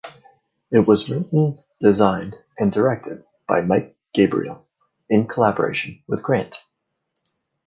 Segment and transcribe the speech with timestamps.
[0.71, 4.65] It was written, designed and directed by Mike Gabriel,
[5.11, 6.55] in collaboration with Grant.